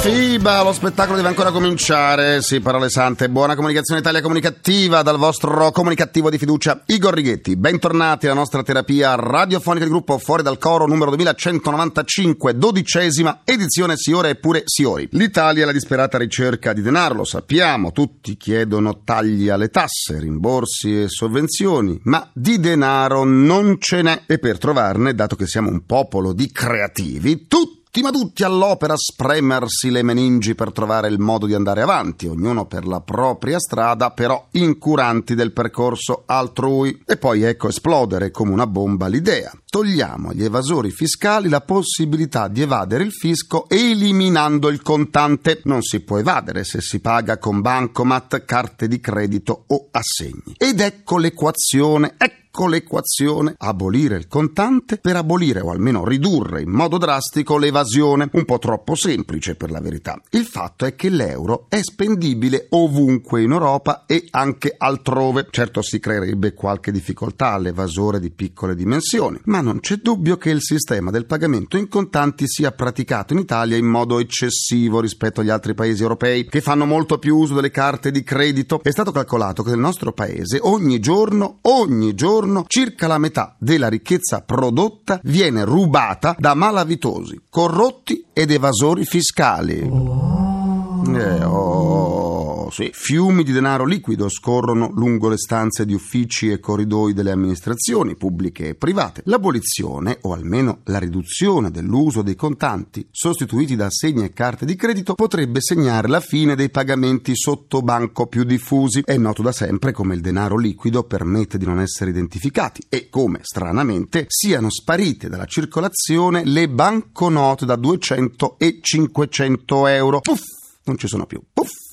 FIBA, 0.00 0.62
lo 0.62 0.72
spettacolo 0.72 1.16
deve 1.16 1.28
ancora 1.28 1.50
cominciare. 1.50 2.40
Sì, 2.40 2.60
parole 2.60 2.88
sante. 2.88 3.28
Buona 3.28 3.56
comunicazione 3.56 4.00
Italia 4.00 4.22
comunicativa 4.22 5.02
dal 5.02 5.18
vostro 5.18 5.72
comunicativo 5.72 6.30
di 6.30 6.38
fiducia 6.38 6.82
Igor 6.86 7.12
Righetti. 7.12 7.56
Bentornati 7.56 8.26
alla 8.26 8.36
nostra 8.36 8.62
terapia 8.62 9.16
radiofonica 9.16 9.84
di 9.84 9.90
gruppo 9.90 10.16
Fuori 10.18 10.44
dal 10.44 10.58
Coro 10.58 10.86
numero 10.86 11.10
2195, 11.16 12.56
dodicesima 12.56 13.40
edizione 13.44 13.96
Siore 13.96 14.30
e 14.30 14.34
pure 14.36 14.62
Siori. 14.66 15.08
L'Italia 15.12 15.64
è 15.64 15.66
la 15.66 15.72
disperata 15.72 16.16
ricerca 16.16 16.72
di 16.72 16.80
denaro, 16.80 17.16
lo 17.16 17.24
sappiamo. 17.24 17.90
Tutti 17.90 18.36
chiedono 18.36 19.02
tagli 19.02 19.48
alle 19.48 19.68
tasse, 19.68 20.20
rimborsi 20.20 21.02
e 21.02 21.08
sovvenzioni, 21.08 21.98
ma 22.04 22.30
di 22.32 22.60
denaro 22.60 23.24
non 23.24 23.78
ce 23.80 24.02
n'è. 24.02 24.22
E 24.26 24.38
per 24.38 24.58
trovarne, 24.58 25.14
dato 25.14 25.34
che 25.34 25.48
siamo 25.48 25.70
un 25.70 25.84
popolo 25.84 26.32
di 26.32 26.52
creativi, 26.52 27.48
tutti 27.48 27.77
tutti, 27.88 28.02
ma 28.02 28.10
tutti 28.10 28.44
all'opera 28.44 28.92
a 28.92 28.98
spremersi 28.98 29.90
le 29.90 30.02
meningi 30.02 30.54
per 30.54 30.72
trovare 30.72 31.08
il 31.08 31.18
modo 31.18 31.46
di 31.46 31.54
andare 31.54 31.80
avanti, 31.80 32.26
ognuno 32.26 32.66
per 32.66 32.86
la 32.86 33.00
propria 33.00 33.58
strada, 33.58 34.10
però 34.10 34.48
incuranti 34.52 35.34
del 35.34 35.52
percorso 35.52 36.24
altrui. 36.26 37.02
E 37.06 37.16
poi 37.16 37.42
ecco 37.42 37.68
esplodere 37.68 38.30
come 38.30 38.52
una 38.52 38.66
bomba 38.66 39.06
l'idea. 39.06 39.52
Togliamo 39.70 40.30
agli 40.30 40.44
evasori 40.44 40.90
fiscali 40.90 41.48
la 41.48 41.60
possibilità 41.60 42.48
di 42.48 42.62
evadere 42.62 43.04
il 43.04 43.12
fisco 43.12 43.68
eliminando 43.68 44.68
il 44.68 44.82
contante. 44.82 45.60
Non 45.64 45.82
si 45.82 46.00
può 46.00 46.18
evadere 46.18 46.64
se 46.64 46.80
si 46.80 47.00
paga 47.00 47.38
con 47.38 47.60
bancomat, 47.60 48.44
carte 48.44 48.88
di 48.88 49.00
credito 49.00 49.64
o 49.66 49.88
assegni. 49.90 50.54
Ed 50.56 50.80
ecco 50.80 51.18
l'equazione. 51.18 52.14
Ecco 52.16 52.37
Ecco 52.58 52.70
l'equazione. 52.70 53.54
Abolire 53.56 54.16
il 54.16 54.26
contante 54.26 54.98
per 54.98 55.14
abolire 55.14 55.60
o 55.60 55.70
almeno 55.70 56.04
ridurre 56.04 56.60
in 56.60 56.70
modo 56.70 56.98
drastico 56.98 57.56
l'evasione. 57.56 58.28
Un 58.32 58.44
po' 58.44 58.58
troppo 58.58 58.96
semplice 58.96 59.54
per 59.54 59.70
la 59.70 59.80
verità. 59.80 60.20
Il 60.30 60.44
fatto 60.44 60.84
è 60.84 60.96
che 60.96 61.08
l'euro 61.08 61.66
è 61.68 61.80
spendibile 61.80 62.66
ovunque 62.70 63.42
in 63.42 63.52
Europa 63.52 64.06
e 64.06 64.26
anche 64.30 64.74
altrove. 64.76 65.46
Certo 65.50 65.82
si 65.82 66.00
creerebbe 66.00 66.52
qualche 66.54 66.90
difficoltà 66.90 67.52
all'evasore 67.52 68.18
di 68.18 68.32
piccole 68.32 68.74
dimensioni, 68.74 69.38
ma 69.44 69.60
non 69.60 69.78
c'è 69.78 69.94
dubbio 69.98 70.36
che 70.36 70.50
il 70.50 70.60
sistema 70.60 71.12
del 71.12 71.26
pagamento 71.26 71.76
in 71.76 71.86
contanti 71.86 72.48
sia 72.48 72.72
praticato 72.72 73.34
in 73.34 73.38
Italia 73.38 73.76
in 73.76 73.86
modo 73.86 74.18
eccessivo 74.18 74.98
rispetto 74.98 75.42
agli 75.42 75.50
altri 75.50 75.74
paesi 75.74 76.02
europei 76.02 76.44
che 76.48 76.60
fanno 76.60 76.86
molto 76.86 77.20
più 77.20 77.36
uso 77.36 77.54
delle 77.54 77.70
carte 77.70 78.10
di 78.10 78.24
credito. 78.24 78.80
È 78.82 78.90
stato 78.90 79.12
calcolato 79.12 79.62
che 79.62 79.70
nel 79.70 79.78
nostro 79.78 80.12
paese 80.12 80.58
ogni 80.60 80.98
giorno, 80.98 81.58
ogni 81.62 82.14
giorno 82.14 82.46
circa 82.66 83.06
la 83.06 83.18
metà 83.18 83.54
della 83.58 83.88
ricchezza 83.88 84.40
prodotta 84.42 85.20
viene 85.24 85.64
rubata 85.64 86.34
da 86.38 86.54
malavitosi, 86.54 87.42
corrotti 87.50 88.26
ed 88.32 88.50
evasori 88.50 89.04
fiscali. 89.04 89.78
Eh, 89.78 91.44
oh, 91.44 92.27
sì. 92.70 92.90
Fiumi 92.92 93.42
di 93.42 93.52
denaro 93.52 93.84
liquido 93.84 94.28
scorrono 94.28 94.90
lungo 94.94 95.28
le 95.28 95.36
stanze 95.38 95.84
di 95.84 95.94
uffici 95.94 96.50
e 96.50 96.60
corridoi 96.60 97.12
delle 97.12 97.30
amministrazioni 97.30 98.16
pubbliche 98.16 98.68
e 98.68 98.74
private. 98.74 99.22
L'abolizione, 99.24 100.18
o 100.22 100.32
almeno 100.32 100.80
la 100.84 100.98
riduzione 100.98 101.70
dell'uso 101.70 102.22
dei 102.22 102.36
contanti, 102.36 103.06
sostituiti 103.10 103.76
da 103.76 103.86
assegni 103.86 104.24
e 104.24 104.32
carte 104.32 104.64
di 104.64 104.76
credito, 104.76 105.14
potrebbe 105.14 105.60
segnare 105.60 106.08
la 106.08 106.20
fine 106.20 106.54
dei 106.54 106.70
pagamenti 106.70 107.32
sotto 107.34 107.82
banco 107.82 108.26
più 108.26 108.44
diffusi. 108.44 109.02
È 109.04 109.16
noto 109.16 109.42
da 109.42 109.52
sempre 109.52 109.92
come 109.92 110.14
il 110.14 110.20
denaro 110.20 110.56
liquido 110.56 111.04
permette 111.04 111.58
di 111.58 111.64
non 111.64 111.80
essere 111.80 112.10
identificati 112.10 112.82
e 112.88 113.08
come, 113.08 113.40
stranamente, 113.42 114.26
siano 114.28 114.70
sparite 114.70 115.28
dalla 115.28 115.46
circolazione 115.46 116.44
le 116.44 116.68
banconote 116.68 117.66
da 117.66 117.76
200 117.76 118.56
e 118.58 118.78
500 118.80 119.86
euro. 119.86 120.20
Puff! 120.20 120.56
non 120.88 120.98
ci 120.98 121.06
sono 121.06 121.26
più. 121.26 121.40
Puff! 121.52 121.87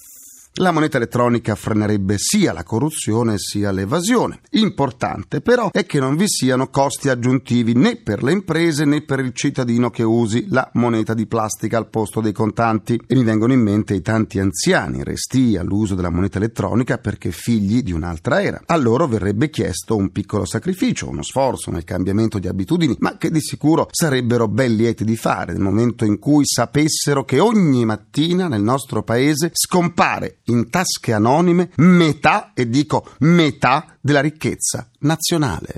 La 0.60 0.72
moneta 0.72 0.96
elettronica 0.96 1.54
frenerebbe 1.54 2.16
sia 2.18 2.54
la 2.54 2.64
corruzione 2.64 3.38
sia 3.38 3.72
l'evasione. 3.72 4.40
Importante 4.52 5.42
però 5.42 5.70
è 5.70 5.86
che 5.86 6.00
non 6.00 6.16
vi 6.16 6.30
siano 6.30 6.70
costi 6.70 7.10
aggiuntivi 7.10 7.74
né 7.74 7.98
per 7.98 8.24
le 8.24 8.32
imprese 8.32 8.86
né 8.86 9.02
per 9.02 9.20
il 9.20 9.34
cittadino 9.34 9.90
che 9.90 10.04
usi 10.04 10.46
la 10.48 10.70
moneta 10.76 11.14
di 11.14 11.26
plastica 11.26 11.78
al 11.78 11.90
posto 11.90 12.22
dei 12.22 12.32
contanti. 12.32 12.98
E 13.06 13.16
mi 13.16 13.26
vengono 13.26 13.52
in 13.52 13.60
mente 13.60 13.96
i 13.96 14.02
tanti 14.02 14.40
anziani 14.40 15.04
resti 15.04 15.58
all'uso 15.58 15.94
della 15.94 16.10
moneta 16.10 16.38
elettronica 16.38 17.00
perché 17.00 17.32
figli 17.32 17.84
di 17.84 17.92
un'altra 17.92 18.42
era. 18.42 18.62
A 18.66 18.78
loro 18.78 19.08
verrebbe 19.08 19.50
chiesto 19.50 19.98
un 19.98 20.14
piccolo 20.14 20.46
sacrificio, 20.46 21.10
uno 21.10 21.22
sforzo 21.22 21.70
nel 21.70 21.84
cambiamento 21.84 22.40
di 22.40 22.48
abitudini, 22.48 22.96
ma 23.00 23.18
che 23.18 23.30
di 23.30 23.42
sicuro 23.42 23.90
sarebbero 23.92 24.48
ben 24.48 24.74
lieti 24.74 25.04
di 25.04 25.18
fare 25.18 25.52
nel 25.52 25.62
momento 25.62 26.06
in 26.06 26.18
cui 26.18 26.46
sapessero 26.46 27.26
che 27.26 27.42
ogni 27.42 27.84
mattina 27.84 28.48
nel 28.48 28.62
nostro 28.62 29.04
paese 29.04 29.50
scompare 29.52 30.38
in 30.46 30.70
tasche 30.70 31.14
anonime 31.14 31.72
metà, 31.78 32.52
e 32.54 32.70
dico 32.70 33.08
metà, 33.20 33.98
della 34.02 34.22
ricchezza 34.22 34.88
nazionale. 35.00 35.76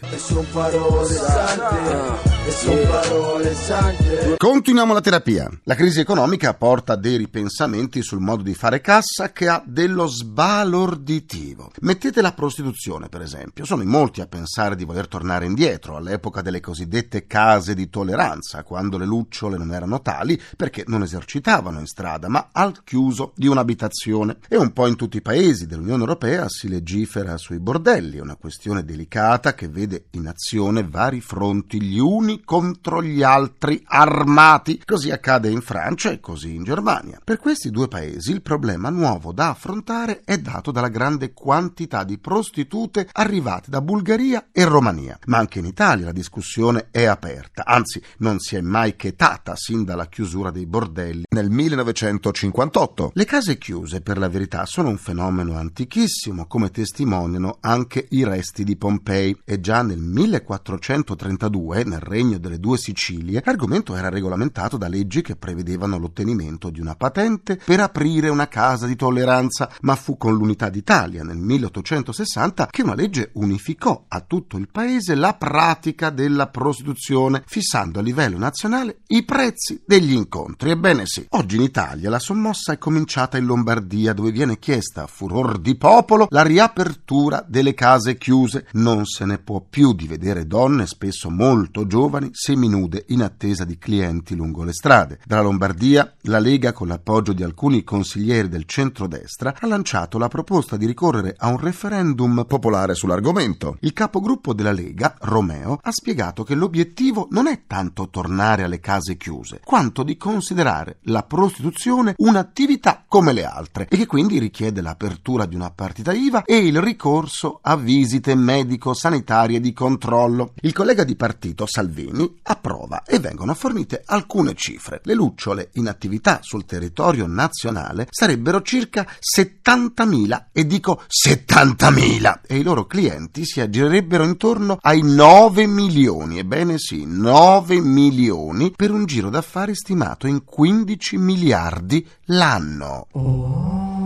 E 2.48 2.52
son 2.52 2.88
parole 2.88 3.54
sante. 3.54 4.08
E 4.08 4.12
son 4.14 4.18
parole 4.24 4.34
sante. 4.34 4.36
Continuiamo 4.38 4.94
la 4.94 5.02
terapia. 5.02 5.50
La 5.64 5.76
crisi 5.76 6.00
economica 6.00 6.54
porta 6.54 6.96
dei 6.96 7.18
ripensamenti 7.18 8.02
sul 8.02 8.22
modo 8.22 8.42
di 8.42 8.54
fare 8.54 8.80
cassa 8.80 9.34
che 9.34 9.50
ha 9.50 9.62
dello 9.66 10.08
sbalorditivo. 10.08 11.72
Mettete 11.82 12.22
la 12.22 12.32
prostituzione, 12.32 13.10
per 13.10 13.22
esempio. 13.22 13.66
Sono 13.66 13.82
in 13.82 13.90
molti 13.90 14.22
a 14.22 14.28
pensare 14.28 14.78
di 14.78 14.86
voler 14.86 15.10
tornare 15.10 15.46
indietro, 15.46 15.98
all'epoca 15.98 16.42
delle 16.42 16.62
cosiddette 16.62 17.28
case 17.28 17.74
di 17.74 17.90
tolleranza, 17.90 18.64
quando 18.64 18.98
le 18.98 19.06
lucciole 19.06 19.58
non 19.58 19.74
erano 19.74 20.02
tali 20.02 20.42
perché 20.56 20.86
non 20.88 21.02
esercitavano 21.04 21.80
in 21.80 21.86
strada, 21.86 22.30
ma 22.30 22.48
al 22.54 22.82
chiuso 22.86 23.34
di 23.36 23.48
un'abitazione. 23.48 24.38
E 24.48 24.56
un 24.56 24.72
po' 24.72 24.88
in 24.88 24.96
tutti 24.96 25.18
i 25.18 25.22
paesi 25.22 25.66
dell'Unione 25.68 26.00
Europea 26.00 26.46
si 26.48 26.70
legifera 26.70 27.36
sui 27.38 27.60
bordelli, 27.60 28.20
una 28.20 28.36
questione 28.36 28.86
delicata 28.86 29.54
che 29.54 29.68
vede 29.68 30.06
in 30.12 30.28
azione 30.28 30.88
vari 30.88 31.20
fronti, 31.20 31.82
gli 31.82 32.00
uni 32.00 32.36
contro 32.44 33.02
gli 33.02 33.24
altri 33.24 33.82
armati. 33.86 34.82
Così 34.84 35.12
accade 35.12 35.50
in 35.50 35.62
Francia 35.62 36.12
e 36.12 36.20
così 36.20 36.56
in 36.56 36.64
Germania. 36.64 37.20
Per 37.24 37.38
questi 37.38 37.70
due 37.70 37.88
paesi 37.88 38.32
il 38.32 38.42
problema 38.42 38.90
nuovo 38.90 39.32
da 39.32 39.50
affrontare 39.50 40.22
è 40.24 40.38
dato 40.38 40.72
dalla 40.72 40.90
grande 40.90 41.34
quantità 41.34 42.04
di 42.04 42.18
prostitute 42.18 43.08
arrivate 43.12 43.70
da 43.70 43.82
Bulgaria 43.82 44.48
e 44.52 44.66
Romania. 44.66 45.18
Ma 45.26 45.38
anche 45.38 45.60
in 45.60 45.66
Italia 45.66 46.06
la 46.06 46.12
discussione 46.12 46.88
è 46.92 47.06
aperta, 47.06 47.66
anzi 47.66 48.02
non 48.18 48.40
si 48.40 48.56
è 48.56 48.62
mai 48.62 48.96
chetata 48.96 49.56
sin 49.56 49.84
dalla 49.84 50.08
chiusura 50.08 50.52
dei 50.52 50.66
bordelli 50.66 51.24
nel 51.30 51.50
1958. 51.50 53.12
Le 53.14 53.26
case 53.26 53.58
chiuse, 53.58 54.02
per 54.02 54.18
la 54.18 54.30
verità, 54.30 54.66
sono 54.66 54.90
un 54.90 54.98
fenomeno 54.98 55.56
antichissimo, 55.56 56.48
come 56.48 56.72
testimoniano 56.72 57.58
anche 57.62 58.08
i 58.10 58.24
resti 58.24 58.64
di 58.64 58.76
Pompei. 58.76 59.40
E 59.46 59.60
già 59.60 59.82
nel 59.82 60.00
1432, 60.00 61.84
nel 61.84 62.00
regno 62.00 62.27
delle 62.36 62.60
due 62.60 62.78
Sicilie, 62.78 63.42
l'argomento 63.46 63.96
era 63.96 64.10
regolamentato 64.10 64.76
da 64.76 64.90
leggi 64.90 65.22
che 65.22 65.38
prevedevano 65.38 65.98
l'ottenimento 65.98 66.70
di 66.70 66.82
una 66.82 66.96
patente 66.96 67.60
per 67.64 67.80
aprire 67.80 68.28
una 68.28 68.50
casa 68.50 68.86
di 68.86 68.98
tolleranza, 68.98 69.72
ma 69.82 69.96
fu 69.96 70.18
con 70.18 70.36
l'Unità 70.36 70.68
d'Italia 70.70 71.24
nel 71.24 71.38
1860 71.38 72.68
che 72.68 72.82
una 72.82 72.96
legge 72.96 73.32
unificò 73.36 74.06
a 74.10 74.20
tutto 74.22 74.58
il 74.58 74.68
paese 74.70 75.16
la 75.16 75.36
pratica 75.36 76.10
della 76.10 76.48
prostituzione, 76.48 77.44
fissando 77.46 78.00
a 78.00 78.02
livello 78.02 78.38
nazionale 78.38 79.00
i 79.08 79.24
prezzi 79.24 79.82
degli 79.86 80.14
incontri. 80.14 80.72
Ebbene 80.72 81.04
sì, 81.06 81.26
oggi 81.30 81.56
in 81.56 81.62
Italia 81.62 82.10
la 82.10 82.20
sommossa 82.20 82.74
è 82.74 82.78
cominciata 82.78 83.38
in 83.38 83.46
Lombardia, 83.46 84.14
dove 84.14 84.32
viene 84.32 84.60
chiesta 84.60 85.04
a 85.04 85.08
furor 85.08 85.60
di 85.60 85.76
popolo 85.76 86.28
la 86.30 86.44
riapertura 86.44 87.46
delle 87.48 87.74
case 87.74 88.18
chiuse. 88.18 88.68
Non 88.74 89.06
se 89.06 89.26
ne 89.26 89.38
può 89.38 89.64
più 89.68 89.94
di 89.94 90.08
vedere 90.08 90.48
donne, 90.48 90.88
spesso 90.88 91.30
molto 91.30 91.86
giovani, 91.86 92.17
seminude 92.32 93.06
in 93.08 93.22
attesa 93.22 93.66
di 93.66 93.78
clienti 93.78 94.36
lungo 94.36 94.64
le 94.64 94.74
strade. 94.74 95.20
Dalla 95.26 95.42
Lombardia, 95.42 96.14
la 96.22 96.40
Lega, 96.40 96.74
con 96.74 96.88
l'appoggio 96.88 97.34
di 97.34 97.44
alcuni 97.44 97.84
consiglieri 97.84 98.50
del 98.50 98.66
centrodestra, 98.66 99.56
ha 99.60 99.68
lanciato 99.68 100.18
la 100.18 100.28
proposta 100.28 100.78
di 100.78 100.86
ricorrere 100.86 101.36
a 101.38 101.48
un 101.50 101.58
referendum 101.58 102.46
popolare 102.48 102.96
sull'argomento. 102.96 103.78
Il 103.82 103.94
capogruppo 103.94 104.54
della 104.54 104.72
Lega, 104.72 105.16
Romeo, 105.20 105.80
ha 105.82 105.92
spiegato 105.92 106.44
che 106.44 106.56
l'obiettivo 106.56 107.28
non 107.32 107.48
è 107.48 107.64
tanto 107.68 108.10
tornare 108.10 108.64
alle 108.64 108.80
case 108.80 109.18
chiuse, 109.18 109.62
quanto 109.64 110.04
di 110.04 110.18
considerare 110.18 110.98
la 111.04 111.24
prostituzione 111.24 112.16
un'attività 112.18 113.04
come 113.08 113.34
le 113.34 113.46
altre 113.46 113.88
e 113.90 113.98
che 113.98 114.06
quindi 114.06 114.40
richiede 114.40 114.82
l'apertura 114.82 115.46
di 115.46 115.56
una 115.56 115.72
partita 115.72 116.14
IVA 116.14 116.44
e 116.44 116.58
il 116.58 116.82
ricorso 116.82 117.60
a 117.62 117.76
visite 117.76 118.36
medico-sanitarie 118.36 119.60
di 119.60 119.74
controllo. 119.74 120.54
Il 120.62 120.74
collega 120.74 121.04
di 121.04 121.16
partito 121.16 121.66
Salvini 121.66 122.07
Boldrini 122.08 122.40
approva 122.44 123.04
e 123.06 123.20
vengono 123.20 123.54
fornite 123.54 124.04
alcune 124.06 124.54
cifre. 124.56 125.02
Le 125.04 125.14
lucciole 125.14 125.70
in 125.74 125.88
attività 125.88 126.40
sul 126.42 126.66
territorio 126.66 127.28
nazionale 127.28 128.08
sarebbero 128.10 128.62
circa 128.62 129.06
70.000 129.20 130.46
e 130.52 130.66
dico 130.66 131.02
70.000 131.08 132.40
e 132.48 132.58
i 132.58 132.64
loro 132.64 132.86
clienti 132.86 133.46
si 133.46 133.62
aggirerebbero 133.62 134.24
intorno 134.24 134.78
ai 134.82 135.02
9 135.02 135.68
milioni, 135.68 136.40
ebbene 136.40 136.78
sì, 136.78 137.06
9 137.06 137.82
milioni 137.82 138.72
per 138.76 138.92
un 138.92 139.06
giro 139.06 139.30
d'affari 139.30 139.76
stimato 139.76 140.28
in 140.28 140.44
15 140.44 141.18
miliardi 141.18 142.08
l'anno. 142.26 143.97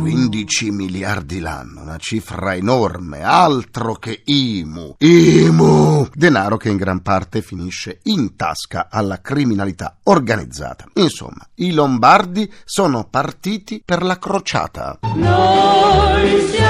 15 0.00 0.70
miliardi 0.70 1.40
l'anno, 1.40 1.82
una 1.82 1.98
cifra 1.98 2.54
enorme, 2.54 3.22
altro 3.22 3.94
che 3.94 4.22
IMU. 4.24 4.96
IMU! 4.98 6.08
Denaro 6.14 6.56
che 6.56 6.70
in 6.70 6.76
gran 6.76 7.02
parte 7.02 7.42
finisce 7.42 8.00
in 8.04 8.34
tasca 8.34 8.88
alla 8.90 9.20
criminalità 9.20 9.98
organizzata. 10.04 10.86
Insomma, 10.94 11.46
i 11.56 11.72
lombardi 11.72 12.50
sono 12.64 13.06
partiti 13.10 13.82
per 13.84 14.02
la 14.02 14.18
crociata. 14.18 14.98
Noi 15.14 16.48
siamo 16.48 16.69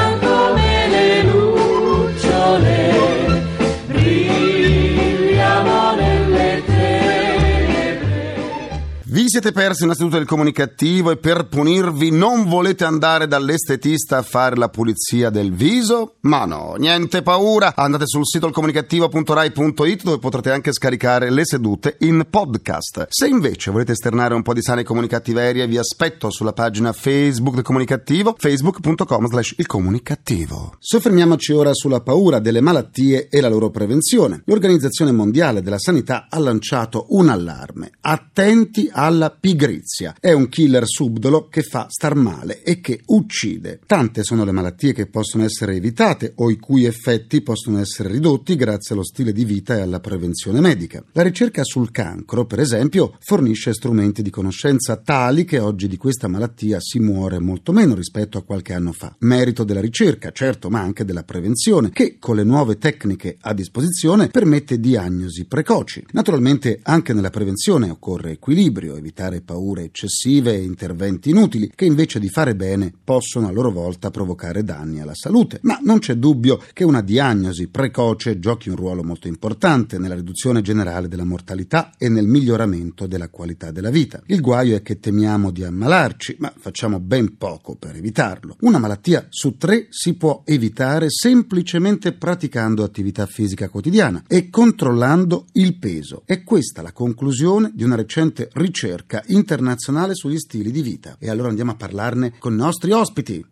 siete 9.30 9.52
persi 9.52 9.84
innanzitutto 9.84 10.16
il 10.16 10.26
comunicativo 10.26 11.12
e 11.12 11.16
per 11.16 11.46
punirvi 11.46 12.10
non 12.10 12.48
volete 12.48 12.84
andare 12.84 13.28
dall'estetista 13.28 14.18
a 14.18 14.22
fare 14.22 14.56
la 14.56 14.68
pulizia 14.68 15.30
del 15.30 15.54
viso? 15.54 16.16
Ma 16.22 16.44
no, 16.46 16.74
niente 16.76 17.22
paura, 17.22 17.74
andate 17.76 18.06
sul 18.06 18.26
sito 18.26 18.48
ilcomunicativo.rai.it 18.48 20.02
dove 20.02 20.18
potrete 20.18 20.50
anche 20.50 20.72
scaricare 20.72 21.30
le 21.30 21.44
sedute 21.44 21.96
in 22.00 22.26
podcast. 22.28 23.06
Se 23.08 23.28
invece 23.28 23.70
volete 23.70 23.92
esternare 23.92 24.34
un 24.34 24.42
po' 24.42 24.52
di 24.52 24.62
sane 24.62 24.82
comunicattiveria 24.82 25.66
vi 25.66 25.78
aspetto 25.78 26.30
sulla 26.30 26.52
pagina 26.52 26.92
Facebook 26.92 27.54
del 27.54 27.62
Comunicativo, 27.62 28.34
facebook.com 28.36 29.28
slash 29.28 29.54
il 29.58 29.66
comunicativo. 29.66 30.74
Soffermiamoci 30.80 31.52
ora 31.52 31.72
sulla 31.72 32.00
paura 32.00 32.40
delle 32.40 32.60
malattie 32.60 33.28
e 33.28 33.40
la 33.40 33.48
loro 33.48 33.70
prevenzione. 33.70 34.42
L'Organizzazione 34.46 35.12
Mondiale 35.12 35.62
della 35.62 35.78
Sanità 35.78 36.26
ha 36.28 36.38
lanciato 36.40 37.06
un 37.10 37.28
allarme. 37.28 37.92
Attenti 38.00 38.90
alla 38.90 39.19
pigrizia. 39.28 40.14
È 40.18 40.32
un 40.32 40.48
killer 40.48 40.86
subdolo 40.86 41.48
che 41.48 41.60
fa 41.60 41.88
star 41.90 42.14
male 42.14 42.62
e 42.62 42.80
che 42.80 43.02
uccide. 43.06 43.80
Tante 43.84 44.22
sono 44.22 44.44
le 44.44 44.52
malattie 44.52 44.94
che 44.94 45.06
possono 45.06 45.44
essere 45.44 45.74
evitate 45.74 46.32
o 46.36 46.50
i 46.50 46.56
cui 46.58 46.86
effetti 46.86 47.42
possono 47.42 47.78
essere 47.78 48.08
ridotti 48.08 48.56
grazie 48.56 48.94
allo 48.94 49.04
stile 49.04 49.32
di 49.32 49.44
vita 49.44 49.76
e 49.76 49.82
alla 49.82 50.00
prevenzione 50.00 50.60
medica. 50.60 51.04
La 51.12 51.22
ricerca 51.22 51.64
sul 51.64 51.90
cancro, 51.90 52.46
per 52.46 52.60
esempio, 52.60 53.16
fornisce 53.20 53.74
strumenti 53.74 54.22
di 54.22 54.30
conoscenza 54.30 54.96
tali 54.96 55.44
che 55.44 55.58
oggi 55.58 55.88
di 55.88 55.96
questa 55.98 56.28
malattia 56.28 56.78
si 56.80 56.98
muore 57.00 57.40
molto 57.40 57.72
meno 57.72 57.94
rispetto 57.94 58.38
a 58.38 58.42
qualche 58.42 58.72
anno 58.72 58.92
fa. 58.92 59.14
Merito 59.18 59.64
della 59.64 59.80
ricerca, 59.80 60.30
certo, 60.30 60.70
ma 60.70 60.80
anche 60.80 61.04
della 61.04 61.24
prevenzione, 61.24 61.90
che 61.90 62.16
con 62.18 62.36
le 62.36 62.44
nuove 62.44 62.78
tecniche 62.78 63.36
a 63.40 63.52
disposizione 63.52 64.28
permette 64.28 64.78
diagnosi 64.78 65.44
precoci. 65.44 66.04
Naturalmente 66.12 66.78
anche 66.82 67.12
nella 67.12 67.30
prevenzione 67.30 67.90
occorre 67.90 68.32
equilibrio, 68.32 68.96
evitare 68.96 69.09
paure 69.42 69.84
eccessive 69.84 70.54
e 70.54 70.62
interventi 70.62 71.30
inutili 71.30 71.70
che 71.74 71.84
invece 71.84 72.18
di 72.18 72.28
fare 72.28 72.54
bene 72.54 72.92
possono 73.02 73.48
a 73.48 73.52
loro 73.52 73.70
volta 73.70 74.10
provocare 74.10 74.64
danni 74.64 75.00
alla 75.00 75.14
salute. 75.14 75.58
Ma 75.62 75.78
non 75.82 75.98
c'è 75.98 76.14
dubbio 76.14 76.62
che 76.72 76.84
una 76.84 77.02
diagnosi 77.02 77.68
precoce 77.68 78.38
giochi 78.38 78.68
un 78.68 78.76
ruolo 78.76 79.02
molto 79.02 79.28
importante 79.28 79.98
nella 79.98 80.14
riduzione 80.14 80.62
generale 80.62 81.08
della 81.08 81.24
mortalità 81.24 81.92
e 81.98 82.08
nel 82.08 82.26
miglioramento 82.26 83.06
della 83.06 83.28
qualità 83.28 83.70
della 83.70 83.90
vita. 83.90 84.22
Il 84.26 84.40
guaio 84.40 84.76
è 84.76 84.82
che 84.82 85.00
temiamo 85.00 85.50
di 85.50 85.64
ammalarci, 85.64 86.36
ma 86.38 86.52
facciamo 86.56 87.00
ben 87.00 87.36
poco 87.36 87.76
per 87.76 87.96
evitarlo. 87.96 88.56
Una 88.60 88.78
malattia 88.78 89.26
su 89.28 89.56
tre 89.56 89.86
si 89.90 90.14
può 90.14 90.42
evitare 90.44 91.06
semplicemente 91.10 92.12
praticando 92.12 92.84
attività 92.84 93.26
fisica 93.26 93.68
quotidiana 93.68 94.24
e 94.26 94.50
controllando 94.50 95.46
il 95.52 95.76
peso. 95.78 96.22
È 96.24 96.42
questa 96.42 96.82
la 96.82 96.92
conclusione 96.92 97.72
di 97.74 97.84
una 97.84 97.96
recente 97.96 98.48
ricerca 98.52 98.99
internazionale 99.26 100.14
sugli 100.14 100.38
stili 100.38 100.70
di 100.70 100.82
vita. 100.82 101.16
E 101.18 101.30
allora 101.30 101.48
andiamo 101.48 101.72
a 101.72 101.76
parlarne 101.76 102.34
con 102.38 102.52
i 102.52 102.56
nostri 102.56 102.92
ospiti. 102.92 103.44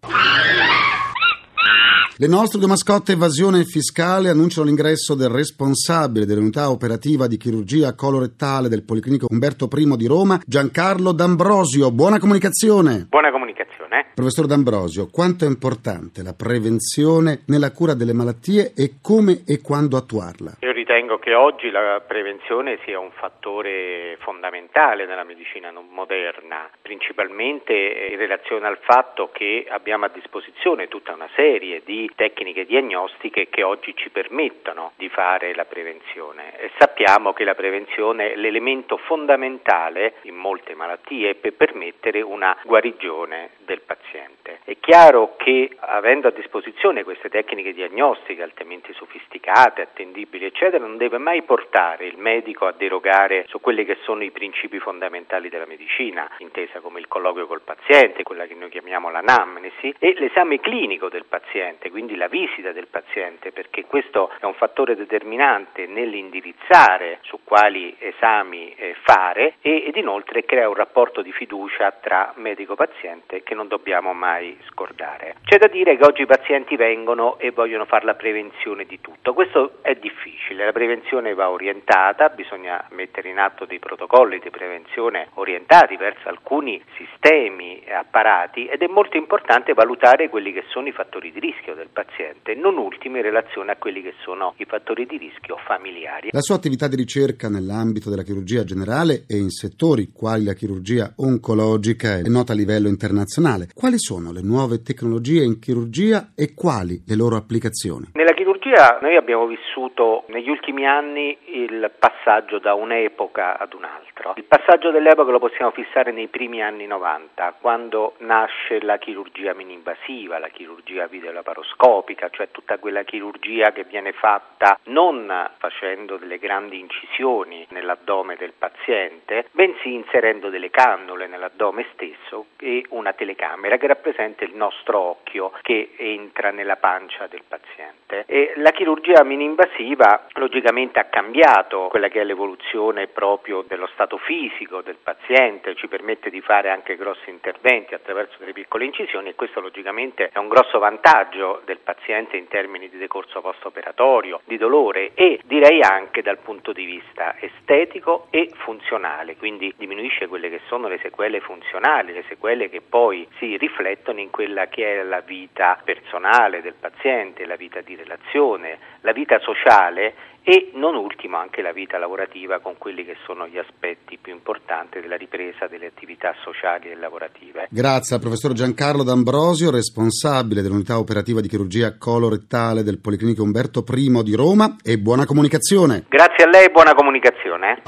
Le 2.20 2.26
nostre 2.26 2.58
due 2.58 2.66
mascotte 2.66 3.12
evasione 3.12 3.64
fiscale 3.64 4.28
annunciano 4.28 4.66
l'ingresso 4.66 5.14
del 5.14 5.28
responsabile 5.28 6.26
dell'unità 6.26 6.68
operativa 6.68 7.28
di 7.28 7.36
chirurgia 7.36 7.94
colorettale 7.94 8.68
del 8.68 8.82
Policlinico 8.82 9.28
Umberto 9.30 9.68
I 9.72 9.96
di 9.96 10.06
Roma, 10.08 10.40
Giancarlo 10.44 11.12
D'Ambrosio. 11.12 11.92
Buona 11.92 12.18
comunicazione. 12.18 13.06
Buona 13.08 13.30
comunicazione. 13.30 13.78
Professor 14.18 14.46
D'Ambrosio, 14.46 15.06
quanto 15.06 15.44
è 15.44 15.46
importante 15.46 16.24
la 16.24 16.34
prevenzione 16.34 17.42
nella 17.44 17.70
cura 17.70 17.94
delle 17.94 18.12
malattie 18.12 18.72
e 18.74 18.94
come 19.00 19.44
e 19.46 19.60
quando 19.60 19.96
attuarla? 19.96 20.56
Io 20.58 20.72
ritengo 20.88 21.18
che 21.18 21.34
oggi 21.34 21.68
la 21.68 22.00
prevenzione 22.00 22.78
sia 22.82 22.98
un 22.98 23.10
fattore 23.10 24.16
fondamentale 24.20 25.04
nella 25.04 25.22
medicina 25.22 25.70
moderna, 25.70 26.70
principalmente 26.80 27.74
in 28.10 28.16
relazione 28.16 28.66
al 28.66 28.78
fatto 28.80 29.28
che 29.30 29.66
abbiamo 29.68 30.06
a 30.06 30.08
disposizione 30.08 30.88
tutta 30.88 31.12
una 31.12 31.28
serie 31.34 31.82
di 31.84 32.10
tecniche 32.14 32.64
diagnostiche 32.64 33.50
che 33.50 33.62
oggi 33.62 33.94
ci 33.94 34.08
permettono 34.08 34.92
di 34.96 35.10
fare 35.10 35.54
la 35.54 35.66
prevenzione 35.66 36.58
e 36.58 36.70
sappiamo 36.78 37.34
che 37.34 37.44
la 37.44 37.54
prevenzione 37.54 38.32
è 38.32 38.36
l'elemento 38.36 38.96
fondamentale 38.96 40.14
in 40.22 40.36
molte 40.36 40.74
malattie 40.74 41.34
per 41.34 41.52
permettere 41.52 42.22
una 42.22 42.56
guarigione 42.64 43.50
del 43.58 43.82
paziente. 43.82 44.47
Chiaro 44.88 45.34
che 45.36 45.76
avendo 45.80 46.28
a 46.28 46.30
disposizione 46.30 47.04
queste 47.04 47.28
tecniche 47.28 47.74
diagnostiche 47.74 48.42
altamente 48.42 48.94
sofisticate, 48.94 49.82
attendibili, 49.82 50.46
eccetera, 50.46 50.82
non 50.82 50.96
deve 50.96 51.18
mai 51.18 51.42
portare 51.42 52.06
il 52.06 52.16
medico 52.16 52.64
a 52.64 52.72
derogare 52.72 53.44
su 53.48 53.60
quelli 53.60 53.84
che 53.84 53.98
sono 54.04 54.24
i 54.24 54.30
principi 54.30 54.78
fondamentali 54.78 55.50
della 55.50 55.66
medicina, 55.66 56.30
intesa 56.38 56.80
come 56.80 57.00
il 57.00 57.06
colloquio 57.06 57.46
col 57.46 57.60
paziente, 57.60 58.22
quella 58.22 58.46
che 58.46 58.54
noi 58.54 58.70
chiamiamo 58.70 59.10
l'anamnesi, 59.10 59.94
e 59.98 60.14
l'esame 60.16 60.58
clinico 60.58 61.10
del 61.10 61.26
paziente, 61.26 61.90
quindi 61.90 62.16
la 62.16 62.28
visita 62.28 62.72
del 62.72 62.86
paziente, 62.86 63.52
perché 63.52 63.84
questo 63.84 64.30
è 64.40 64.46
un 64.46 64.54
fattore 64.54 64.96
determinante 64.96 65.84
nell'indirizzare 65.84 67.18
su 67.24 67.40
quali 67.44 67.94
esami 67.98 68.74
eh, 68.74 68.96
fare 69.02 69.56
ed 69.60 69.96
inoltre 69.96 70.46
crea 70.46 70.66
un 70.66 70.74
rapporto 70.76 71.20
di 71.20 71.32
fiducia 71.32 71.90
tra 72.00 72.32
medico-paziente 72.36 73.42
che 73.42 73.54
non 73.54 73.68
dobbiamo 73.68 74.14
mai 74.14 74.56
scordare. 74.78 75.34
C'è 75.42 75.58
da 75.58 75.66
dire 75.66 75.96
che 75.96 76.04
oggi 76.04 76.22
i 76.22 76.26
pazienti 76.26 76.76
vengono 76.76 77.36
e 77.38 77.50
vogliono 77.50 77.84
fare 77.84 78.04
la 78.04 78.14
prevenzione 78.14 78.84
di 78.84 79.00
tutto, 79.00 79.34
questo 79.34 79.78
è 79.82 79.94
difficile, 79.94 80.66
la 80.66 80.72
prevenzione 80.72 81.34
va 81.34 81.50
orientata, 81.50 82.28
bisogna 82.28 82.86
mettere 82.90 83.30
in 83.30 83.38
atto 83.38 83.64
dei 83.64 83.80
protocolli 83.80 84.38
di 84.38 84.50
prevenzione 84.50 85.28
orientati 85.34 85.96
verso 85.96 86.28
alcuni 86.28 86.80
sistemi 86.96 87.82
e 87.82 87.92
apparati 87.92 88.66
ed 88.66 88.82
è 88.82 88.86
molto 88.86 89.16
importante 89.16 89.72
valutare 89.72 90.28
quelli 90.28 90.52
che 90.52 90.62
sono 90.68 90.86
i 90.86 90.92
fattori 90.92 91.32
di 91.32 91.40
rischio 91.40 91.74
del 91.74 91.88
paziente, 91.92 92.54
non 92.54 92.76
ultimi 92.76 93.18
in 93.18 93.24
relazione 93.24 93.72
a 93.72 93.76
quelli 93.76 94.02
che 94.02 94.14
sono 94.22 94.54
i 94.58 94.64
fattori 94.64 95.06
di 95.06 95.16
rischio 95.16 95.56
familiari. 95.66 96.28
La 96.30 96.40
sua 96.40 96.54
attività 96.54 96.86
di 96.86 96.96
ricerca 96.96 97.48
nell'ambito 97.48 98.10
della 98.10 98.22
chirurgia 98.22 98.62
generale 98.64 99.24
e 99.26 99.36
in 99.36 99.50
settori 99.50 100.10
quali 100.12 100.44
la 100.44 100.52
chirurgia 100.52 101.14
oncologica 101.16 102.18
è 102.18 102.28
nota 102.28 102.52
a 102.52 102.56
livello 102.56 102.88
internazionale. 102.88 103.68
Quali 103.74 103.98
sono 103.98 104.30
le 104.30 104.42
nuove 104.42 104.67
tecnologie 104.76 105.42
in 105.42 105.58
chirurgia 105.58 106.32
e 106.34 106.54
quali 106.54 107.02
le 107.06 107.14
loro 107.14 107.36
applicazioni? 107.36 108.10
Nella 108.12 108.34
chirurgia 108.68 108.98
noi 109.00 109.16
abbiamo 109.16 109.46
vissuto 109.46 110.24
negli 110.28 110.50
ultimi 110.50 110.86
anni 110.86 111.36
il 111.44 111.90
passaggio 111.98 112.58
da 112.58 112.74
un'epoca 112.74 113.58
ad 113.58 113.72
un'altra. 113.72 114.34
Il 114.36 114.44
passaggio 114.44 114.90
dell'epoca 114.90 115.30
lo 115.30 115.38
possiamo 115.38 115.70
fissare 115.70 116.12
nei 116.12 116.28
primi 116.28 116.62
anni 116.62 116.86
90, 116.86 117.54
quando 117.60 118.14
nasce 118.18 118.80
la 118.82 118.98
chirurgia 118.98 119.54
mini-invasiva, 119.54 120.38
la 120.38 120.48
chirurgia 120.48 121.06
videolaparoscopica, 121.06 122.28
cioè 122.30 122.50
tutta 122.50 122.78
quella 122.78 123.04
chirurgia 123.04 123.72
che 123.72 123.84
viene 123.84 124.12
fatta 124.12 124.78
non 124.84 125.50
facendo 125.58 126.16
delle 126.16 126.38
grandi 126.38 126.78
incisioni 126.78 127.66
nell'addome 127.70 128.36
del 128.36 128.52
paziente, 128.56 129.46
bensì 129.52 129.94
inserendo 129.94 130.50
delle 130.50 130.70
cannule 130.70 131.26
nell'addome 131.26 131.86
stesso 131.92 132.46
e 132.58 132.84
una 132.90 133.12
telecamera 133.12 133.76
che 133.76 133.86
rappresenta 133.86 134.44
il 134.44 134.54
nostro 134.54 134.98
occhio 134.98 135.52
che 135.62 135.92
entra 135.96 136.50
nella 136.50 136.76
pancia 136.76 137.26
del 137.28 137.42
paziente. 137.46 138.24
E 138.26 138.52
la 138.60 138.72
chirurgia 138.72 139.22
mini-invasiva 139.22 140.26
logicamente 140.34 140.98
ha 140.98 141.04
cambiato 141.04 141.86
quella 141.90 142.08
che 142.08 142.20
è 142.20 142.24
l'evoluzione 142.24 143.06
proprio 143.06 143.62
dello 143.62 143.86
stato 143.92 144.18
fisico 144.18 144.80
del 144.80 144.96
paziente, 145.00 145.76
ci 145.76 145.86
permette 145.86 146.28
di 146.28 146.40
fare 146.40 146.70
anche 146.70 146.96
grossi 146.96 147.30
interventi 147.30 147.94
attraverso 147.94 148.36
delle 148.38 148.52
piccole 148.52 148.84
incisioni 148.84 149.28
e 149.28 149.34
questo 149.34 149.60
logicamente 149.60 150.30
è 150.32 150.38
un 150.38 150.48
grosso 150.48 150.78
vantaggio 150.78 151.62
del 151.64 151.78
paziente 151.78 152.36
in 152.36 152.48
termini 152.48 152.88
di 152.88 152.98
decorso 152.98 153.40
post-operatorio, 153.40 154.40
di 154.44 154.56
dolore 154.56 155.12
e 155.14 155.40
direi 155.44 155.80
anche 155.82 156.22
dal 156.22 156.38
punto 156.38 156.72
di 156.72 156.84
vista 156.84 157.36
estetico 157.38 158.26
e 158.30 158.50
funzionale, 158.56 159.36
quindi 159.36 159.72
diminuisce 159.76 160.26
quelle 160.26 160.50
che 160.50 160.60
sono 160.66 160.88
le 160.88 160.98
sequele 160.98 161.40
funzionali, 161.40 162.12
le 162.12 162.24
sequele 162.28 162.68
che 162.68 162.80
poi 162.80 163.26
si 163.38 163.56
riflettono 163.56 164.18
in 164.18 164.30
quella 164.30 164.66
che 164.66 165.00
è 165.00 165.02
la 165.04 165.20
vita 165.20 165.80
personale 165.84 166.60
del 166.60 166.74
paziente, 166.74 167.46
la 167.46 167.56
vita 167.56 167.80
di 167.82 167.94
relazione, 167.94 168.46
la 168.56 169.12
vita 169.12 169.38
sociale 169.40 170.14
e 170.42 170.70
non 170.74 170.94
ultimo 170.94 171.36
anche 171.36 171.60
la 171.60 171.72
vita 171.72 171.98
lavorativa 171.98 172.60
con 172.60 172.76
quelli 172.78 173.04
che 173.04 173.16
sono 173.26 173.46
gli 173.46 173.58
aspetti 173.58 174.16
più 174.18 174.32
importanti 174.32 174.98
della 174.98 175.16
ripresa 175.16 175.66
delle 175.66 175.88
attività 175.88 176.34
sociali 176.42 176.90
e 176.90 176.94
lavorative. 176.94 177.66
Grazie 177.68 178.16
al 178.16 178.22
professor 178.22 178.54
Giancarlo 178.54 179.02
D'Ambrosio, 179.02 179.70
responsabile 179.70 180.62
dell'unità 180.62 180.98
operativa 180.98 181.42
di 181.42 181.48
chirurgia 181.48 181.98
colorettale 181.98 182.82
del 182.82 182.98
Policlinico 182.98 183.42
Umberto 183.42 183.84
I 183.86 184.22
di 184.22 184.34
Roma 184.34 184.76
e 184.82 184.96
buona 184.98 185.26
comunicazione. 185.26 186.04
Grazie 186.08 186.44
a 186.44 186.48
lei 186.48 186.64
e 186.64 186.70
buona 186.70 186.94
comunicazione. 186.94 187.82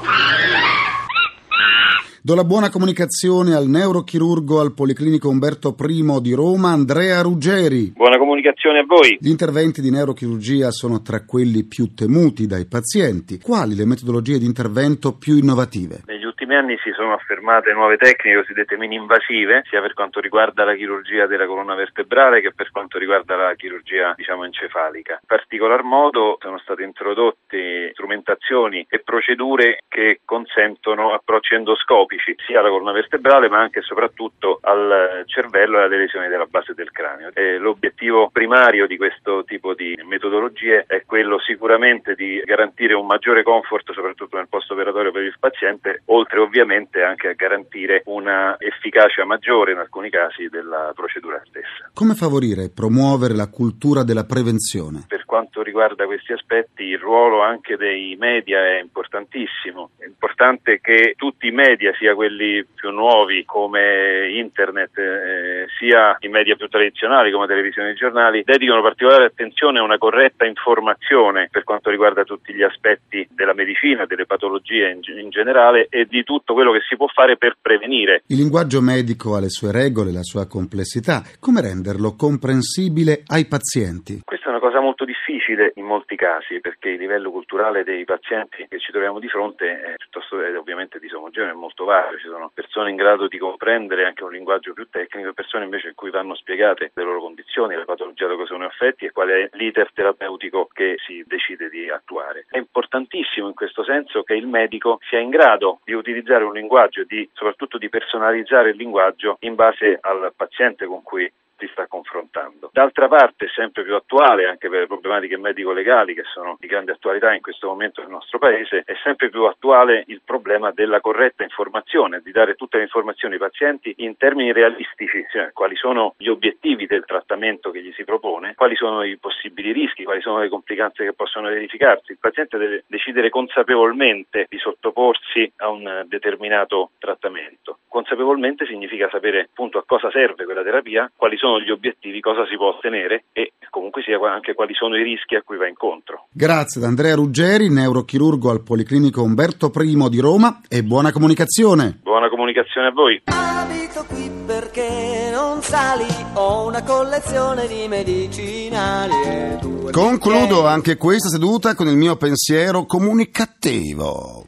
Do 2.21 2.35
la 2.35 2.43
buona 2.43 2.69
comunicazione 2.69 3.55
al 3.55 3.65
neurochirurgo 3.65 4.59
al 4.59 4.75
Policlinico 4.75 5.27
Umberto 5.27 5.75
I 5.79 6.21
di 6.21 6.33
Roma, 6.33 6.69
Andrea 6.69 7.21
Ruggeri. 7.21 7.93
Buona 7.95 8.17
comunicazione 8.17 8.30
a 8.49 8.85
voi. 8.85 9.17
Gli 9.19 9.29
interventi 9.29 9.81
di 9.81 9.91
neurochirurgia 9.91 10.71
sono 10.71 11.01
tra 11.01 11.23
quelli 11.25 11.65
più 11.65 11.93
temuti 11.93 12.47
dai 12.47 12.65
pazienti. 12.65 13.39
Quali 13.39 13.75
le 13.75 13.85
metodologie 13.85 14.39
di 14.39 14.45
intervento 14.45 15.17
più 15.17 15.37
innovative? 15.37 16.01
Negli 16.07 16.25
ultimi 16.25 16.55
anni 16.55 16.77
si 16.83 16.91
sono 16.95 17.13
affermate 17.13 17.71
nuove 17.73 17.97
tecniche 17.97 18.37
cosiddette 18.37 18.77
mini-invasive, 18.77 19.61
sia 19.69 19.81
per 19.81 19.93
quanto 19.93 20.19
riguarda 20.19 20.63
la 20.63 20.75
chirurgia 20.75 21.27
della 21.27 21.45
colonna 21.45 21.75
vertebrale 21.75 22.41
che 22.41 22.51
per 22.53 22.71
quanto 22.71 22.97
riguarda 22.97 23.35
la 23.35 23.53
chirurgia 23.55 24.13
diciamo 24.15 24.45
encefalica. 24.45 25.19
In 25.21 25.27
particolar 25.27 25.83
modo 25.83 26.37
sono 26.41 26.57
state 26.57 26.83
introdotte 26.83 27.91
strumentazioni 27.93 28.85
e 28.89 28.99
procedure 28.99 29.79
che 29.87 30.21
consentono 30.25 31.13
approcci 31.13 31.53
endoscopici 31.53 32.35
sia 32.45 32.59
alla 32.59 32.69
colonna 32.69 32.91
vertebrale 32.91 33.49
ma 33.49 33.59
anche 33.59 33.79
e 33.79 33.83
soprattutto 33.83 34.59
al 34.61 35.23
cervello 35.25 35.79
e 35.79 35.83
alle 35.83 35.97
lesioni 35.97 36.27
della 36.27 36.45
base 36.45 36.73
del 36.73 36.91
cranio. 36.91 37.29
E 37.33 37.57
l'obiettivo 37.57 38.29
primario 38.31 38.87
di 38.87 38.97
questo 38.97 39.43
tipo 39.43 39.73
di 39.73 39.97
metodologie 40.05 40.85
è 40.87 41.03
quello 41.05 41.39
sicuramente 41.39 42.15
di 42.15 42.41
garantire 42.43 42.93
un 42.93 43.05
maggiore 43.05 43.43
comfort 43.43 43.91
soprattutto 43.93 44.37
nel 44.37 44.47
post 44.47 44.71
operatorio 44.71 45.11
per 45.11 45.23
il 45.23 45.35
paziente, 45.39 46.01
oltre 46.05 46.39
ovviamente 46.39 47.01
anche 47.01 47.29
a 47.29 47.33
garantire 47.33 48.01
una 48.05 48.55
efficacia 48.59 49.25
maggiore 49.25 49.73
in 49.73 49.77
alcuni 49.77 50.09
casi 50.09 50.47
della 50.49 50.91
procedura 50.95 51.41
stessa. 51.45 51.89
Come 51.93 52.13
favorire 52.13 52.63
e 52.63 52.71
promuovere 52.73 53.35
la 53.35 53.49
cultura 53.49 54.03
della 54.03 54.25
prevenzione? 54.25 55.05
Per 55.07 55.25
quanto 55.25 55.61
riguarda 55.61 56.05
questi 56.05 56.33
aspetti 56.33 56.83
il 56.83 56.99
ruolo 56.99 57.41
anche 57.41 57.77
dei 57.77 58.15
media 58.19 58.59
è 58.65 58.79
importantissimo. 58.79 59.91
È 59.97 60.05
importante 60.05 60.79
che 60.81 61.13
tutti 61.15 61.47
i 61.47 61.51
media, 61.51 61.93
sia 61.97 62.15
quelli 62.15 62.65
più 62.73 62.89
nuovi 62.91 63.43
come 63.45 64.29
internet, 64.31 64.97
eh, 64.97 65.65
sia 65.77 66.15
i 66.19 66.27
media 66.27 66.55
più 66.55 66.67
tradizionali 66.67 67.31
come 67.31 67.47
televisione 67.47 67.91
e 67.91 67.93
giornali, 67.93 68.20
dedichino 68.29 68.81
particolare 68.81 69.25
attenzione 69.25 69.79
a 69.79 69.83
una 69.83 69.97
corretta 69.97 70.45
informazione 70.45 71.47
per 71.49 71.63
quanto 71.63 71.89
riguarda 71.89 72.23
tutti 72.23 72.53
gli 72.53 72.61
aspetti 72.61 73.27
della 73.31 73.53
medicina, 73.53 74.05
delle 74.05 74.25
patologie 74.25 74.91
in, 74.91 74.99
in 75.17 75.29
generale 75.29 75.87
e 75.89 76.05
di 76.05 76.23
tutto 76.23 76.53
quello 76.53 76.71
che 76.71 76.81
si 76.87 76.95
può 76.95 77.07
fare 77.07 77.37
per 77.37 77.55
prevenire. 77.61 78.23
Il 78.27 78.37
linguaggio 78.37 78.81
medico 78.81 79.35
ha 79.35 79.39
le 79.39 79.49
sue 79.49 79.71
regole, 79.71 80.11
la 80.11 80.23
sua 80.23 80.47
complessità. 80.47 81.23
Come 81.39 81.61
renderlo 81.61 82.15
comprensibile 82.15 83.23
ai 83.27 83.47
pazienti? 83.47 84.21
Questa 84.23 84.47
è 84.47 84.49
una 84.49 84.59
cosa 84.59 84.79
molto 84.79 85.05
difficile 85.05 85.71
in 85.75 85.85
molti 85.85 86.15
casi 86.15 86.59
perché 86.59 86.89
il 86.89 86.99
livello 86.99 87.31
culturale 87.31 87.83
dei 87.83 88.03
pazienti 88.03 88.65
che 88.67 88.79
ci 88.79 88.91
troviamo 88.91 89.19
di 89.19 89.27
fronte 89.27 89.65
è 89.65 89.93
piuttosto 89.97 90.41
è 90.41 90.57
ovviamente 90.57 90.99
disomogeneo, 90.99 91.51
è 91.51 91.55
molto 91.55 91.85
vario. 91.85 92.17
Ci 92.17 92.27
sono 92.27 92.51
persone 92.53 92.89
in 92.89 92.95
grado 92.95 93.27
di 93.27 93.37
comprendere 93.37 94.05
anche 94.05 94.23
un 94.23 94.31
linguaggio 94.31 94.73
più 94.73 94.87
tecnico 94.89 95.29
e 95.29 95.33
persone 95.33 95.65
invece 95.65 95.89
in 95.89 95.95
cui 95.95 96.09
vanno 96.09 96.35
spiegate 96.35 96.91
le 96.93 97.03
loro 97.03 97.21
condizioni, 97.21 97.75
le 97.75 97.85
patologie 97.85 98.10
cosa 98.15 98.45
sono 98.45 98.65
affetti 98.65 99.05
e 99.05 99.11
qual 99.11 99.29
è 99.29 99.49
l'iter 99.53 99.91
terapeutico 99.93 100.69
che 100.71 100.95
si 101.05 101.23
decide 101.25 101.69
di 101.69 101.89
attuare. 101.89 102.45
È 102.49 102.57
importantissimo 102.57 103.47
in 103.47 103.53
questo 103.53 103.83
senso 103.83 104.23
che 104.23 104.35
il 104.35 104.47
medico 104.47 104.99
sia 105.09 105.19
in 105.19 105.29
grado 105.29 105.79
di 105.83 105.93
utilizzare 105.93 106.43
un 106.43 106.53
linguaggio, 106.53 107.03
di, 107.03 107.27
soprattutto 107.33 107.77
di 107.77 107.89
personalizzare 107.89 108.71
il 108.71 108.77
linguaggio 108.77 109.37
in 109.41 109.55
base 109.55 109.97
al 110.01 110.33
paziente 110.35 110.85
con 110.85 111.01
cui 111.03 111.31
si 111.61 111.69
sta 111.71 111.85
confrontando. 111.85 112.71
D'altra 112.73 113.07
parte 113.07 113.47
sempre 113.53 113.83
più 113.83 113.93
attuale 113.93 114.47
anche 114.47 114.67
per 114.67 114.79
le 114.81 114.87
problematiche 114.87 115.37
medico-legali 115.37 116.15
che 116.15 116.23
sono 116.33 116.57
di 116.59 116.65
grande 116.65 116.93
attualità 116.93 117.33
in 117.33 117.41
questo 117.41 117.67
momento 117.67 118.01
nel 118.01 118.09
nostro 118.09 118.39
paese, 118.39 118.81
è 118.83 118.95
sempre 119.03 119.29
più 119.29 119.43
attuale 119.43 120.03
il 120.07 120.21
problema 120.25 120.71
della 120.71 120.99
corretta 120.99 121.43
informazione, 121.43 122.21
di 122.23 122.31
dare 122.31 122.55
tutte 122.55 122.77
le 122.77 122.83
informazioni 122.83 123.35
ai 123.35 123.39
pazienti 123.39 123.93
in 123.97 124.17
termini 124.17 124.51
realistici, 124.51 125.23
cioè 125.31 125.51
quali 125.53 125.75
sono 125.75 126.15
gli 126.17 126.27
obiettivi 126.27 126.87
del 126.87 127.05
trattamento 127.05 127.69
che 127.69 127.81
gli 127.81 127.91
si 127.93 128.03
propone, 128.03 128.55
quali 128.55 128.75
sono 128.75 129.03
i 129.03 129.17
possibili 129.17 129.71
rischi, 129.71 130.03
quali 130.03 130.21
sono 130.21 130.39
le 130.39 130.49
complicanze 130.49 131.03
che 131.03 131.13
possono 131.13 131.49
verificarsi. 131.49 132.13
Il 132.13 132.17
paziente 132.19 132.57
deve 132.57 132.83
decidere 132.87 133.29
consapevolmente 133.29 134.47
di 134.49 134.57
sottoporsi 134.57 135.51
a 135.57 135.69
un 135.69 136.05
determinato 136.07 136.91
trattamento. 136.97 137.79
Consapevolmente 137.87 138.65
significa 138.65 139.09
sapere 139.09 139.41
appunto 139.41 139.77
a 139.77 139.83
cosa 139.85 140.09
serve 140.09 140.45
quella 140.45 140.63
terapia, 140.63 141.11
quali 141.15 141.37
sono 141.37 141.50
gli 141.59 141.71
obiettivi, 141.71 142.19
cosa 142.19 142.45
si 142.47 142.55
può 142.55 142.69
ottenere 142.69 143.25
e 143.33 143.53
comunque 143.69 144.01
sia 144.03 144.19
anche 144.31 144.53
quali 144.53 144.73
sono 144.73 144.95
i 144.97 145.03
rischi 145.03 145.35
a 145.35 145.41
cui 145.41 145.57
va 145.57 145.67
incontro. 145.67 146.27
Grazie 146.31 146.81
ad 146.81 146.87
Andrea 146.87 147.15
Ruggeri, 147.15 147.69
neurochirurgo 147.69 148.49
al 148.49 148.63
Policlinico 148.63 149.23
Umberto 149.23 149.71
I 149.73 150.09
di 150.09 150.19
Roma 150.19 150.61
e 150.69 150.83
buona 150.83 151.11
comunicazione. 151.11 151.99
Buona 152.03 152.29
comunicazione 152.29 152.87
a 152.87 152.91
voi. 152.91 153.21
Abito 153.25 154.05
qui 154.07 154.29
perché 154.45 155.31
non 155.33 155.61
sali, 155.61 156.05
ho 156.35 156.67
una 156.67 156.83
collezione 156.83 157.67
di 157.67 157.87
medicinali 157.87 159.13
e 159.25 159.51
Concludo 159.91 160.65
anche 160.65 160.95
questa 160.95 161.27
seduta 161.27 161.75
con 161.75 161.87
il 161.87 161.97
mio 161.97 162.15
pensiero 162.15 162.85
comunicativo. 162.85 164.45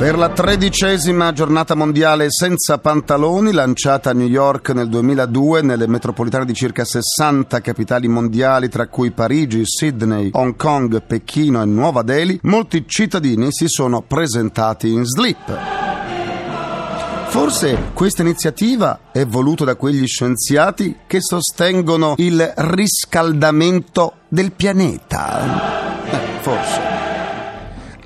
Per 0.00 0.16
la 0.16 0.30
tredicesima 0.30 1.30
giornata 1.32 1.74
mondiale 1.74 2.28
senza 2.30 2.78
pantaloni, 2.78 3.52
lanciata 3.52 4.08
a 4.08 4.12
New 4.14 4.26
York 4.26 4.70
nel 4.70 4.88
2002 4.88 5.60
nelle 5.60 5.86
metropolitane 5.86 6.46
di 6.46 6.54
circa 6.54 6.86
60 6.86 7.60
capitali 7.60 8.08
mondiali, 8.08 8.70
tra 8.70 8.86
cui 8.86 9.10
Parigi, 9.10 9.60
Sydney, 9.66 10.30
Hong 10.32 10.56
Kong, 10.56 11.02
Pechino 11.02 11.60
e 11.60 11.66
Nuova 11.66 12.00
Delhi, 12.00 12.38
molti 12.44 12.84
cittadini 12.88 13.48
si 13.50 13.68
sono 13.68 14.00
presentati 14.00 14.90
in 14.90 15.04
slip. 15.04 15.58
Forse 17.28 17.90
questa 17.92 18.22
iniziativa 18.22 19.00
è 19.12 19.26
voluta 19.26 19.66
da 19.66 19.74
quegli 19.74 20.06
scienziati 20.06 20.96
che 21.06 21.20
sostengono 21.20 22.14
il 22.16 22.54
riscaldamento 22.56 24.14
del 24.28 24.52
pianeta. 24.52 26.00
Eh, 26.10 26.40
forse. 26.40 27.09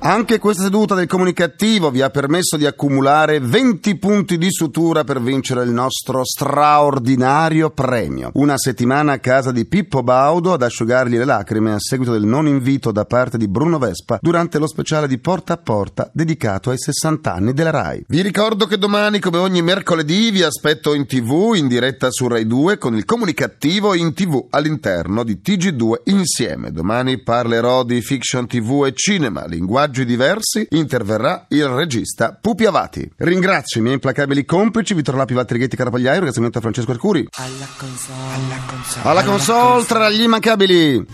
Anche 0.05 0.37
questa 0.37 0.61
seduta 0.61 0.93
del 0.93 1.07
comunicativo 1.07 1.89
vi 1.89 2.03
ha 2.03 2.11
permesso 2.11 2.57
di 2.57 2.67
accumulare 2.67 3.39
20 3.39 3.95
punti 3.95 4.37
di 4.37 4.51
sutura 4.51 5.03
per 5.03 5.19
vincere 5.19 5.63
il 5.63 5.71
nostro 5.71 6.23
straordinario 6.23 7.71
premio. 7.71 8.29
Una 8.33 8.55
settimana 8.55 9.13
a 9.13 9.17
casa 9.17 9.51
di 9.51 9.65
Pippo 9.65 10.03
Baudo 10.03 10.53
ad 10.53 10.61
asciugargli 10.61 11.17
le 11.17 11.25
lacrime 11.25 11.73
a 11.73 11.79
seguito 11.79 12.11
del 12.11 12.25
non 12.25 12.45
invito 12.45 12.91
da 12.91 13.05
parte 13.05 13.39
di 13.39 13.47
Bruno 13.47 13.79
Vespa 13.79 14.19
durante 14.21 14.59
lo 14.59 14.67
speciale 14.67 15.07
di 15.07 15.17
Porta 15.17 15.53
a 15.53 15.57
Porta 15.57 16.07
dedicato 16.13 16.69
ai 16.69 16.77
60 16.77 17.33
anni 17.33 17.53
della 17.53 17.71
RAI. 17.71 18.05
Vi 18.07 18.21
ricordo 18.21 18.67
che 18.67 18.77
domani, 18.77 19.19
come 19.19 19.39
ogni 19.39 19.63
mercoledì, 19.63 20.29
vi 20.29 20.43
aspetto 20.43 20.93
in 20.93 21.07
tv 21.07 21.53
in 21.55 21.67
diretta 21.67 22.11
su 22.11 22.27
Rai 22.27 22.45
2 22.45 22.77
con 22.77 22.95
il 22.95 23.05
comunicativo 23.05 23.95
in 23.95 24.13
tv 24.13 24.45
all'interno 24.51 25.23
di 25.23 25.39
TG2 25.43 26.01
insieme. 26.03 26.71
Domani 26.71 27.23
parlerò 27.23 27.83
di 27.83 27.99
fiction 28.01 28.45
tv 28.45 28.83
e 28.85 28.93
cinema, 28.93 29.47
linguaggio 29.47 29.93
diversi, 30.03 30.67
interverrà 30.71 31.45
il 31.49 31.67
regista 31.67 32.37
Pupi 32.39 32.65
Avati. 32.65 33.09
Ringrazio 33.17 33.79
i 33.79 33.83
miei 33.83 33.95
implacabili 33.95 34.43
complici, 34.43 34.93
Vittorio 34.93 35.21
Lapi, 35.21 35.33
Valtteri 35.33 35.59
Ghetti, 35.59 35.77
Carapagliaio, 35.77 36.15
ringraziamento 36.15 36.57
a 36.57 36.61
Francesco 36.61 36.91
Arcuri. 36.91 37.27
Alla 37.31 37.67
console, 37.77 38.17
alla 38.33 38.61
console, 38.67 39.09
Alla 39.09 39.23
console 39.23 39.85
tra 39.85 40.09
gli 40.09 40.21
immancabili. 40.21 41.05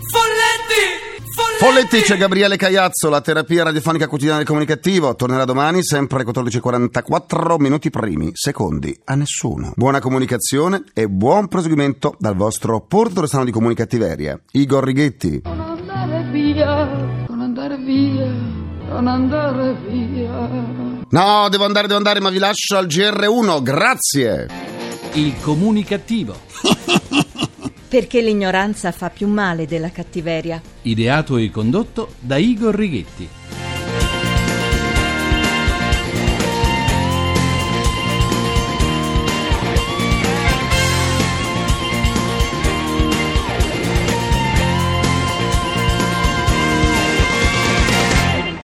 Folletti 1.62 2.02
c'è 2.02 2.18
Gabriele 2.18 2.58
Cagliazzo, 2.58 3.08
la 3.08 3.22
terapia 3.22 3.62
radiofonica 3.62 4.08
quotidiana 4.08 4.40
del 4.40 4.48
comunicativo. 4.48 5.14
Tornerà 5.16 5.46
domani, 5.46 5.84
sempre 5.84 6.18
alle 6.18 6.32
14.44, 6.32 7.60
minuti 7.60 7.92
primi, 7.92 8.32
secondi 8.34 9.00
a 9.06 9.14
nessuno. 9.14 9.72
Buona 9.76 10.00
comunicazione 10.00 10.82
e 10.92 11.08
buon 11.08 11.48
proseguimento 11.48 12.16
dal 12.18 12.36
vostro 12.36 12.82
portatore 12.82 13.28
strano 13.28 13.46
di 13.46 13.52
comunicattiveria, 13.52 14.42
Igor 14.54 14.84
Righetti. 14.84 15.42
Non 15.44 15.60
andare 15.60 16.32
via, 16.32 16.86
non 17.28 17.42
andare 17.42 17.78
via, 17.78 18.26
non 18.92 19.08
andare 19.08 19.74
via. 19.88 20.50
No, 21.10 21.48
devo 21.50 21.64
andare, 21.64 21.88
devo 21.88 21.98
andare, 21.98 22.20
ma 22.20 22.30
vi 22.30 22.40
lascio 22.40 22.76
al 22.76 22.88
GR1, 22.88 23.62
grazie. 23.62 24.48
Il 25.14 25.40
comunicativo. 25.40 26.38
Perché 27.88 28.22
l'ignoranza 28.22 28.92
fa 28.92 29.10
più 29.10 29.28
male 29.28 29.66
della 29.66 29.92
cattiveria. 29.92 30.62
Ideato 30.84 31.38
e 31.38 31.50
condotto 31.50 32.14
da 32.20 32.38
Igor 32.38 32.76
Righetti. 32.76 33.28